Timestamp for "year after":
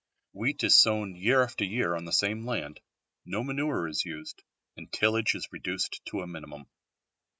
1.15-1.63